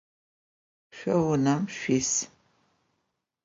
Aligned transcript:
Şso 0.95 1.15
vunem 1.23 1.61
şsuis? 1.77 2.11